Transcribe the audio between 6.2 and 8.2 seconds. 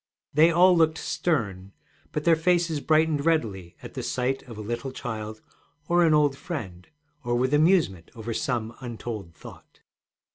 friend, or with amusement